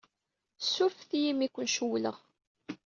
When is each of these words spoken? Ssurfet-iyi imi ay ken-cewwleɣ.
Ssurfet-iyi 0.61 1.29
imi 1.31 1.43
ay 1.45 1.51
ken-cewwleɣ. 1.55 2.15